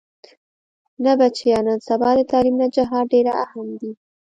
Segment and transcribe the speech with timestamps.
[1.03, 3.91] نه بچيه نن سبا د تعليم نه جهاد ډېر اهم دې.